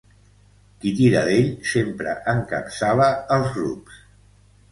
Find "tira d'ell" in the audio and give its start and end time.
0.99-1.51